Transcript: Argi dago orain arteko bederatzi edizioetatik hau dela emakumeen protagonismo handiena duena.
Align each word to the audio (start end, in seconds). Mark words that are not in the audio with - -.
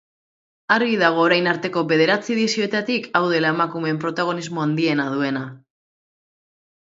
Argi 0.75 0.95
dago 1.01 1.19
orain 1.23 1.49
arteko 1.49 1.81
bederatzi 1.91 2.31
edizioetatik 2.37 3.05
hau 3.19 3.23
dela 3.33 3.51
emakumeen 3.55 4.01
protagonismo 4.05 4.63
handiena 4.65 5.05
duena. 5.17 5.43